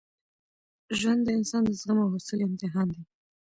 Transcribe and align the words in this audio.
ژوند 0.99 1.19
د 1.25 1.29
انسان 1.37 1.61
د 1.65 1.71
زغم 1.79 1.97
او 2.03 2.11
حوصلې 2.13 2.43
امتحان 2.47 2.87
دی. 2.95 3.01